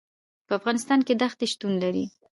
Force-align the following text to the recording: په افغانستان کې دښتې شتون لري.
په 0.47 0.53
افغانستان 0.59 0.99
کې 1.07 1.13
دښتې 1.21 1.45
شتون 1.53 1.73
لري. 1.83 2.05